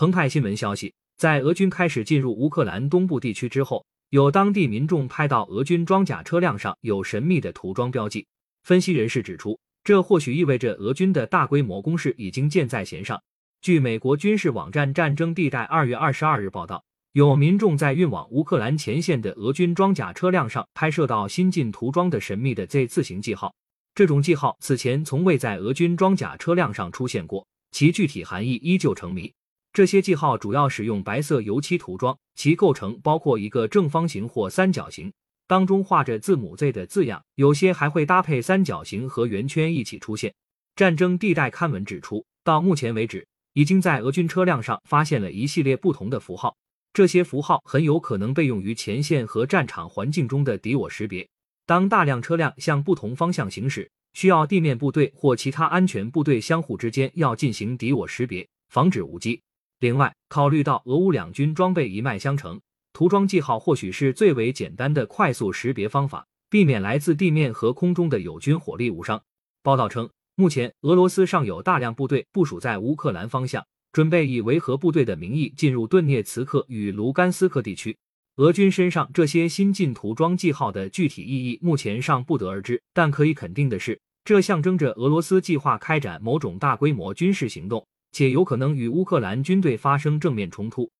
[0.00, 8.26] 澎湃新闻消息，在俄军开始进入乌克兰东部地区之后，有当地民众拍到俄军装甲车辆上有神秘的涂装标记。
[8.62, 13.22] 分析人士指出，这或许意味着俄军的大规模攻势已经箭在弦上。
[13.60, 16.82] 据美国军事网站战争地带二月二十二日报道，
[17.12, 23.54] 有民众在运往乌克兰前线的俄军装甲车辆上拍摄到新近涂装的神秘的 Z 字形记号。
[23.94, 29.30] 这种记号此前从未在俄军装甲车辆上出现过，其具体含义依旧成谜。
[29.72, 35.12] 这些记号主要使用白色油漆涂装，其构成包括一个正方形或三角形，
[35.46, 40.34] 当中画着字母 Z 的字样，有些还会搭配三角形和圆圈一起出现。
[40.74, 46.56] 战争地带刊文指出，到目前为止，已经在俄军车辆上发现了一系列不同的符号，
[46.92, 51.28] 这些符号很有可能被用于前线和战场环境中的敌我识别。
[51.64, 59.40] 当大量车辆向不同方向行驶，需要地面部队或其他安全部队相互之间要进行敌我识别，防止误击。
[59.80, 62.60] 另外，考虑到俄乌两军装备一脉相承，
[62.92, 69.22] 涂装记号或许是最为简单的快速识别方法，避免来自地面和空中的友军火力误伤。
[69.62, 77.96] 报道称，目前俄罗斯尚有大量部队部署在乌克兰方向，准备以维和部队的名义进入顿涅茨克与卢甘斯克地区。
[78.36, 90.90] 俄军身上这些新进涂装记号的具体意义目前尚不得而知，但可以肯定的是，这象征着俄罗斯计划开展某种大规模军事行动，且有可能与乌克兰军队发生正面冲突。